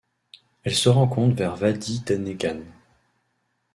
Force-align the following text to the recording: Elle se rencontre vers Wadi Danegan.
Elle 0.63 0.73
se 0.73 0.89
rencontre 0.89 1.35
vers 1.35 1.61
Wadi 1.61 1.99
Danegan. 1.99 2.63